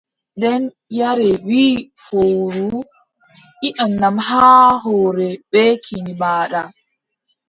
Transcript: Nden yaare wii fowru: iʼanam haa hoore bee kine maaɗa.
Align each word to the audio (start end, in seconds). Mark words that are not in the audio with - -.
Nden 0.35 0.63
yaare 0.97 1.29
wii 1.47 1.75
fowru: 2.05 2.75
iʼanam 3.67 4.17
haa 4.27 4.67
hoore 4.83 5.29
bee 5.51 5.73
kine 5.85 6.11
maaɗa. 6.21 6.61